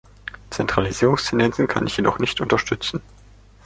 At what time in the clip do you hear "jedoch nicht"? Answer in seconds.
1.97-2.41